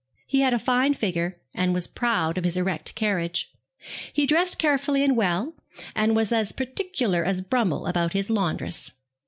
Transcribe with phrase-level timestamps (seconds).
[0.25, 3.51] He had a fine figure, and was proud of his erect carriage.
[4.11, 5.53] He dressed carefully and well,
[5.95, 8.93] and was as particular as Brummel about his laundress.